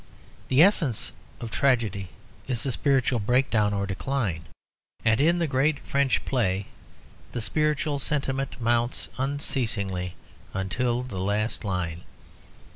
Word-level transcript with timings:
The 0.47 0.63
essence 0.63 1.11
of 1.39 1.51
tragedy 1.51 2.07
is 2.47 2.65
a 2.65 2.71
spiritual 2.71 3.19
breakdown 3.19 3.71
or 3.71 3.85
decline, 3.85 4.45
and 5.05 5.21
in 5.21 5.37
the 5.37 5.45
great 5.45 5.77
French 5.77 6.25
play 6.25 6.65
the 7.33 7.39
spiritual 7.39 7.99
sentiment 7.99 8.59
mounts 8.59 9.09
unceasingly 9.19 10.15
until 10.55 11.03
the 11.03 11.19
last 11.19 11.63
line. 11.63 12.01